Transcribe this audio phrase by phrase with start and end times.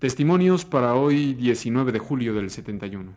[0.00, 3.14] Testimonios para hoy 19 de julio del 71.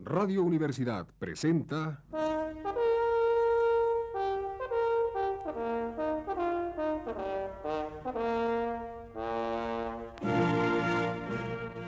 [0.00, 2.02] Radio Universidad presenta...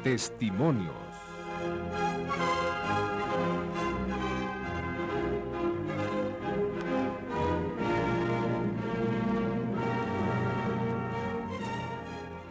[0.03, 1.06] Testimonios.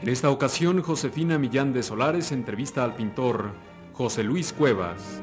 [0.05, 3.53] En esta ocasión, Josefina Millán de Solares entrevista al pintor
[3.91, 5.19] José Luis Cuevas.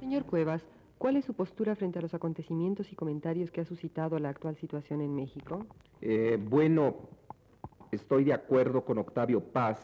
[0.00, 0.62] Señor Cuevas,
[0.96, 4.56] ¿cuál es su postura frente a los acontecimientos y comentarios que ha suscitado la actual
[4.56, 5.66] situación en México?
[6.00, 6.96] Eh, bueno,
[7.96, 9.78] estoy de acuerdo con Octavio Paz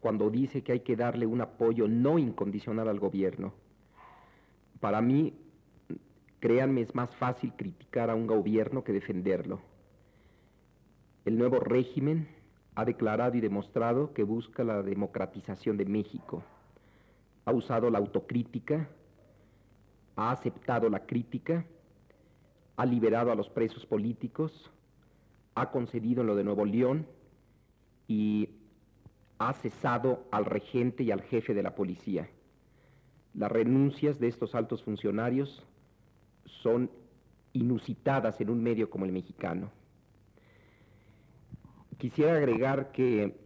[0.00, 3.54] cuando dice que hay que darle un apoyo no incondicional al gobierno.
[4.80, 5.34] Para mí,
[6.38, 9.60] créanme, es más fácil criticar a un gobierno que defenderlo.
[11.24, 12.28] El nuevo régimen
[12.74, 16.42] ha declarado y demostrado que busca la democratización de México.
[17.46, 18.88] Ha usado la autocrítica,
[20.14, 21.64] ha aceptado la crítica,
[22.76, 24.70] ha liberado a los presos políticos,
[25.54, 27.06] ha concedido lo de Nuevo León
[28.08, 28.50] y
[29.38, 32.28] ha cesado al regente y al jefe de la policía.
[33.34, 35.62] Las renuncias de estos altos funcionarios
[36.44, 36.90] son
[37.52, 39.70] inusitadas en un medio como el mexicano.
[41.98, 43.36] Quisiera agregar que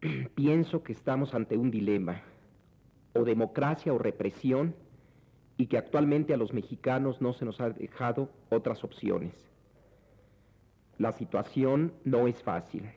[0.34, 2.22] pienso que estamos ante un dilema,
[3.14, 4.74] o democracia o represión,
[5.56, 9.34] y que actualmente a los mexicanos no se nos ha dejado otras opciones.
[10.98, 12.88] La situación no es fácil.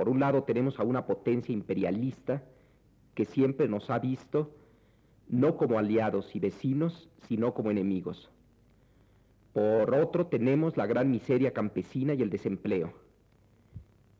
[0.00, 2.42] Por un lado tenemos a una potencia imperialista
[3.14, 4.50] que siempre nos ha visto
[5.28, 8.30] no como aliados y vecinos, sino como enemigos.
[9.52, 12.94] Por otro tenemos la gran miseria campesina y el desempleo.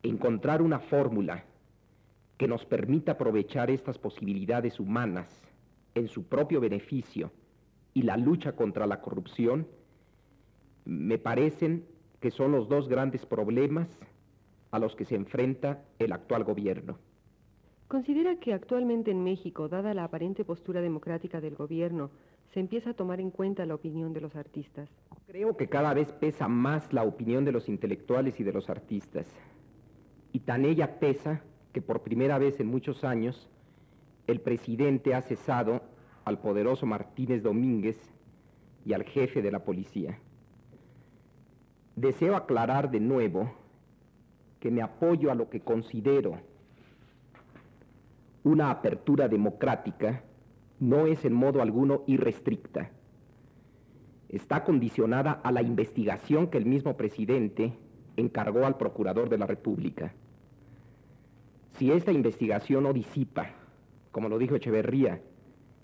[0.03, 1.45] Encontrar una fórmula
[2.37, 5.35] que nos permita aprovechar estas posibilidades humanas
[5.95, 7.31] en su propio beneficio
[7.95, 9.65] y la lucha contra la corrupción,
[10.85, 11.87] me parecen
[12.19, 13.89] que son los dos grandes problemas
[14.71, 16.97] a los que se enfrenta el actual gobierno.
[17.87, 22.09] ¿Considera que actualmente en México, dada la aparente postura democrática del gobierno,
[22.53, 24.89] se empieza a tomar en cuenta la opinión de los artistas?
[25.27, 29.27] Creo que cada vez pesa más la opinión de los intelectuales y de los artistas.
[30.31, 31.41] Y tan ella pesa
[31.73, 33.49] que por primera vez en muchos años
[34.27, 35.81] el presidente ha cesado
[36.23, 37.97] al poderoso Martínez Domínguez
[38.85, 40.17] y al jefe de la policía.
[41.97, 43.51] Deseo aclarar de nuevo
[44.61, 46.37] que me apoyo a lo que considero
[48.43, 50.23] una apertura democrática
[50.79, 52.91] no es en modo alguno irrestricta.
[54.29, 57.73] Está condicionada a la investigación que el mismo presidente
[58.17, 60.13] encargó al Procurador de la República.
[61.73, 63.49] Si esta investigación no disipa,
[64.11, 65.21] como lo dijo Echeverría,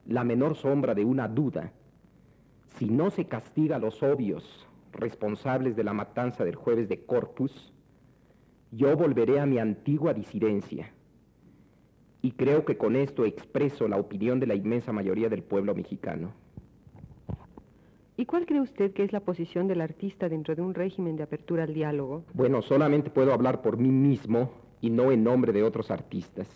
[0.06, 1.74] la menor sombra de una duda,
[2.78, 7.74] si no se castiga a los obvios responsables de la matanza del jueves de Corpus,
[8.72, 10.92] yo volveré a mi antigua disidencia.
[12.22, 16.34] Y creo que con esto expreso la opinión de la inmensa mayoría del pueblo mexicano.
[18.18, 21.24] ¿Y cuál cree usted que es la posición del artista dentro de un régimen de
[21.24, 22.24] apertura al diálogo?
[22.34, 24.52] Bueno, solamente puedo hablar por mí mismo
[24.82, 26.50] y no en nombre de otros artistas.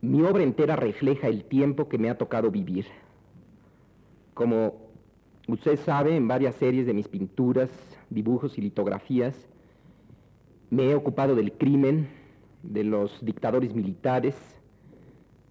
[0.00, 2.86] Mi obra entera refleja el tiempo que me ha tocado vivir.
[4.32, 4.74] Como
[5.46, 7.70] usted sabe, en varias series de mis pinturas,
[8.08, 9.46] dibujos y litografías,
[10.70, 12.08] me he ocupado del crimen,
[12.62, 14.34] de los dictadores militares,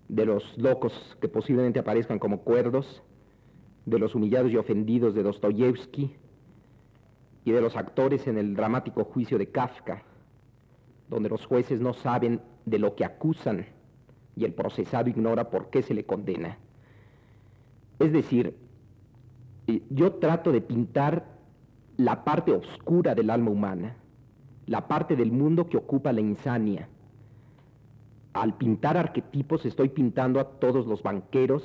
[0.07, 3.01] de los locos que posiblemente aparezcan como cuerdos,
[3.85, 6.15] de los humillados y ofendidos de Dostoyevsky
[7.43, 10.03] y de los actores en el dramático juicio de Kafka,
[11.09, 13.67] donde los jueces no saben de lo que acusan
[14.35, 16.57] y el procesado ignora por qué se le condena.
[17.99, 18.57] Es decir,
[19.67, 21.25] eh, yo trato de pintar
[21.97, 23.95] la parte oscura del alma humana,
[24.67, 26.89] la parte del mundo que ocupa la insania.
[28.33, 31.63] Al pintar arquetipos estoy pintando a todos los banqueros,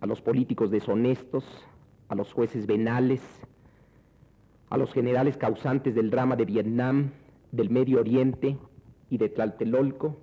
[0.00, 1.44] a los políticos deshonestos,
[2.08, 3.20] a los jueces venales,
[4.70, 7.10] a los generales causantes del drama de Vietnam,
[7.52, 8.56] del Medio Oriente
[9.10, 10.16] y de Tlaltelolco.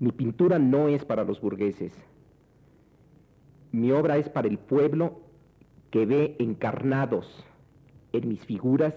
[0.00, 1.92] Mi pintura no es para los burgueses.
[3.70, 5.20] mi obra es para el pueblo
[5.90, 7.44] que ve encarnados
[8.12, 8.94] en mis figuras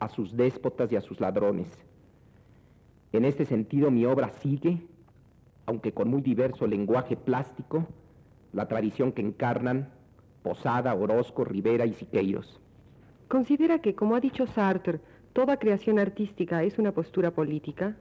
[0.00, 1.68] a sus déspotas y a sus ladrones.
[3.12, 4.82] En este sentido, mi obra sigue,
[5.66, 7.86] aunque con muy diverso lenguaje plástico,
[8.52, 9.90] la tradición que encarnan
[10.42, 12.60] Posada, Orozco, Rivera y Siqueiros.
[13.28, 15.00] ¿Considera que, como ha dicho Sartre,
[15.32, 17.96] toda creación artística es una postura política?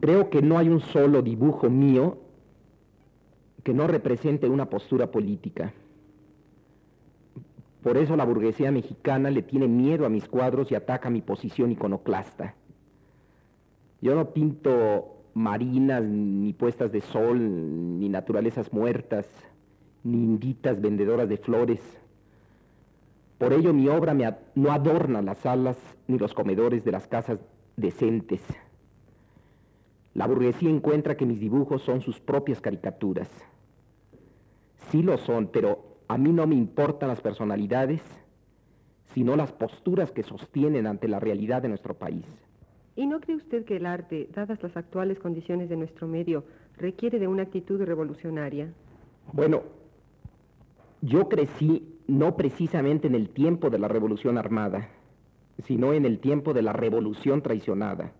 [0.00, 2.18] Creo que no hay un solo dibujo mío
[3.64, 5.72] que no represente una postura política.
[7.82, 11.72] Por eso la burguesía mexicana le tiene miedo a mis cuadros y ataca mi posición
[11.72, 12.54] iconoclasta.
[14.00, 19.26] Yo no pinto marinas, ni puestas de sol, ni naturalezas muertas,
[20.04, 21.80] ni inditas vendedoras de flores.
[23.38, 24.14] Por ello mi obra
[24.54, 25.76] no adorna las salas
[26.06, 27.40] ni los comedores de las casas
[27.76, 28.40] decentes.
[30.14, 33.28] La burguesía encuentra que mis dibujos son sus propias caricaturas.
[34.90, 38.02] Sí lo son, pero a mí no me importan las personalidades,
[39.14, 42.26] sino las posturas que sostienen ante la realidad de nuestro país.
[42.96, 46.44] ¿Y no cree usted que el arte, dadas las actuales condiciones de nuestro medio,
[46.76, 48.74] requiere de una actitud revolucionaria?
[49.32, 49.62] Bueno,
[51.00, 54.90] yo crecí no precisamente en el tiempo de la revolución armada,
[55.64, 58.12] sino en el tiempo de la revolución traicionada.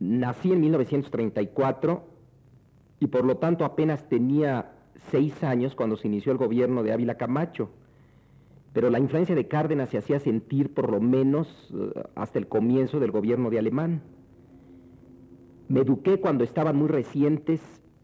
[0.00, 2.04] Nací en 1934
[3.00, 4.77] y por lo tanto apenas tenía
[5.10, 7.70] seis años cuando se inició el gobierno de Ávila Camacho.
[8.72, 13.00] Pero la influencia de Cárdenas se hacía sentir por lo menos eh, hasta el comienzo
[13.00, 14.02] del gobierno de Alemán.
[15.68, 17.60] Me eduqué cuando estaban muy recientes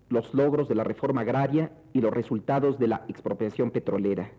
[0.08, 4.30] los logros de la reforma agraria y los resultados de la expropiación petrolera.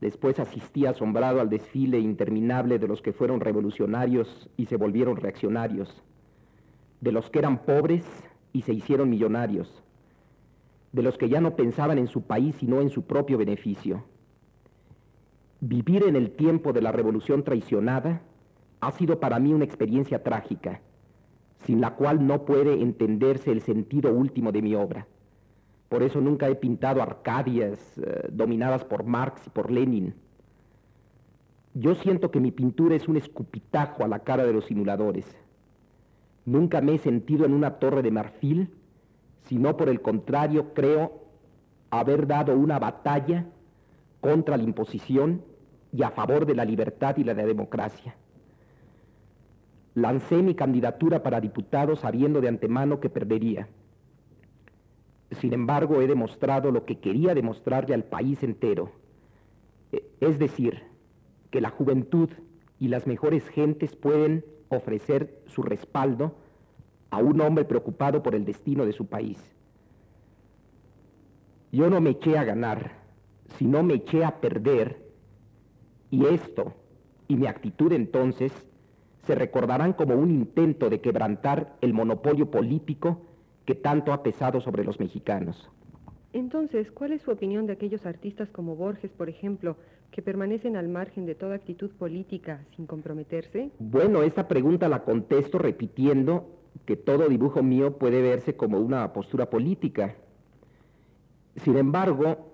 [0.00, 6.02] Después asistí asombrado al desfile interminable de los que fueron revolucionarios y se volvieron reaccionarios,
[7.00, 8.04] de los que eran pobres
[8.52, 9.82] y se hicieron millonarios,
[10.92, 14.04] de los que ya no pensaban en su país sino en su propio beneficio.
[15.60, 18.22] Vivir en el tiempo de la revolución traicionada
[18.80, 20.80] ha sido para mí una experiencia trágica,
[21.66, 25.06] sin la cual no puede entenderse el sentido último de mi obra.
[25.90, 30.14] Por eso nunca he pintado Arcadias eh, dominadas por Marx y por Lenin.
[31.74, 35.26] Yo siento que mi pintura es un escupitajo a la cara de los simuladores.
[36.46, 38.70] Nunca me he sentido en una torre de marfil
[39.50, 41.24] sino por el contrario creo
[41.90, 43.46] haber dado una batalla
[44.20, 45.42] contra la imposición
[45.92, 48.14] y a favor de la libertad y la democracia.
[49.94, 53.66] Lancé mi candidatura para diputado sabiendo de antemano que perdería.
[55.32, 58.92] Sin embargo, he demostrado lo que quería demostrarle al país entero,
[59.90, 60.84] e, es decir,
[61.50, 62.30] que la juventud
[62.78, 66.36] y las mejores gentes pueden ofrecer su respaldo
[67.10, 69.38] a un hombre preocupado por el destino de su país.
[71.72, 72.92] Yo no me eché a ganar,
[73.58, 75.02] sino me eché a perder,
[76.10, 76.74] y esto,
[77.28, 78.52] y mi actitud entonces,
[79.24, 83.22] se recordarán como un intento de quebrantar el monopolio político
[83.64, 85.70] que tanto ha pesado sobre los mexicanos.
[86.32, 89.76] Entonces, ¿cuál es su opinión de aquellos artistas como Borges, por ejemplo,
[90.10, 93.70] que permanecen al margen de toda actitud política sin comprometerse?
[93.78, 99.48] Bueno, esta pregunta la contesto repitiendo que todo dibujo mío puede verse como una postura
[99.48, 100.16] política.
[101.56, 102.50] Sin embargo,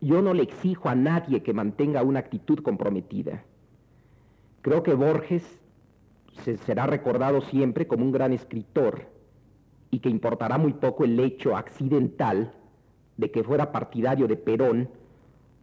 [0.00, 3.44] yo no le exijo a nadie que mantenga una actitud comprometida.
[4.62, 5.42] Creo que Borges
[6.42, 9.06] se será recordado siempre como un gran escritor
[9.90, 12.52] y que importará muy poco el hecho accidental
[13.16, 14.88] de que fuera partidario de Perón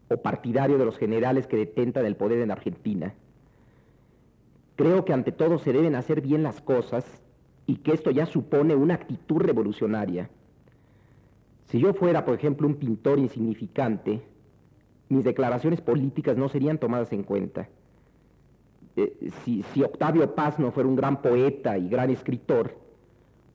[0.09, 3.13] o partidario de los generales que detentan el poder en Argentina.
[4.75, 7.05] Creo que ante todo se deben hacer bien las cosas
[7.65, 10.29] y que esto ya supone una actitud revolucionaria.
[11.67, 14.21] Si yo fuera, por ejemplo, un pintor insignificante,
[15.09, 17.69] mis declaraciones políticas no serían tomadas en cuenta.
[18.95, 22.75] Eh, si, si Octavio Paz no fuera un gran poeta y gran escritor,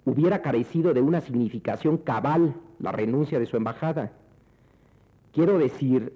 [0.07, 4.13] hubiera carecido de una significación cabal la renuncia de su embajada.
[5.33, 6.15] Quiero decir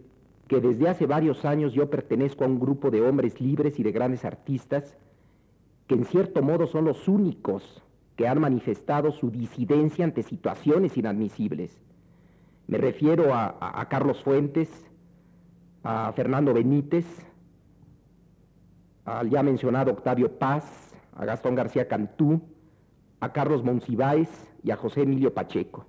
[0.49, 3.93] que desde hace varios años yo pertenezco a un grupo de hombres libres y de
[3.93, 4.97] grandes artistas
[5.91, 7.83] que en cierto modo son los únicos
[8.15, 11.83] que han manifestado su disidencia ante situaciones inadmisibles.
[12.69, 14.71] Me refiero a, Carlos Fuentes,
[15.83, 17.07] a Fernando Benítez,
[19.05, 22.41] al ya mencionado Octavio Paz, a Gastón García Cantú,
[23.19, 24.29] a Carlos Monsiváis
[24.63, 25.87] y a José Emilio Pacheco.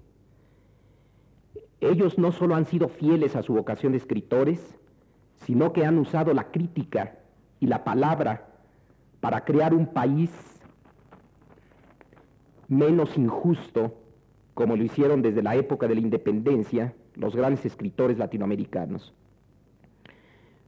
[1.79, 4.79] Ellos no solo han sido fieles a su vocación de escritores,
[5.46, 7.20] sino que han usado la crítica
[7.60, 8.48] y la palabra
[9.21, 10.31] para crear un país
[12.67, 13.95] menos injusto,
[14.53, 19.13] como lo hicieron desde la época de la independencia, los grandes escritores latinoamericanos.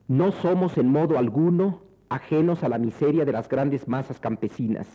[0.07, 4.88] No somos en modo alguno ajenos a la miseria de las grandes masas campesinas,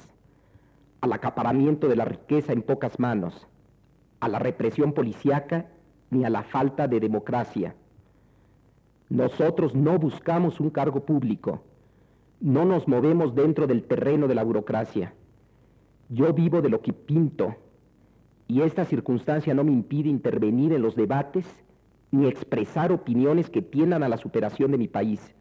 [1.01, 3.49] al acaparamiento de la riqueza en pocas manos,
[4.21, 5.67] a la represión policiaca
[6.11, 7.75] ni a la falta de democracia.
[9.09, 11.63] Nosotros no buscamos un cargo público,
[12.41, 15.15] no nos movemos dentro del terreno de la burocracia.
[16.09, 17.57] Yo vivo de lo que pinto
[18.47, 21.47] y esta circunstancia no me impide intervenir en los debates
[22.11, 25.35] ni expresar opiniones que tiendan a la superación de mi país.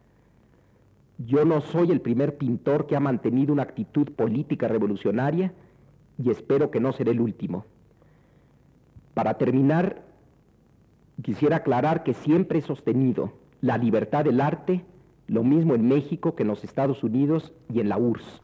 [1.18, 5.54] Yo no soy el primer pintor que ha mantenido una actitud política revolucionaria
[6.18, 7.66] y espero que no seré el último.
[9.14, 10.04] Para terminar,
[11.24, 14.86] quisiera aclarar que siempre he sostenido la libertad del arte,
[15.28, 18.42] lo mismo en México que en los Estados Unidos y en la URSS.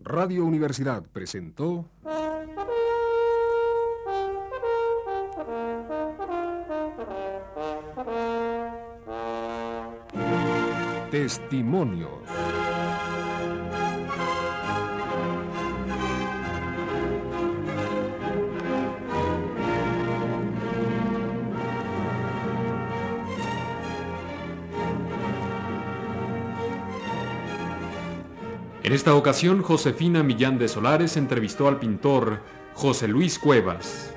[0.00, 1.88] Radio Universidad presentó
[11.10, 12.53] Testimonios.
[28.84, 32.40] En esta ocasión, Josefina Millán de Solares entrevistó al pintor
[32.74, 34.13] José Luis Cuevas.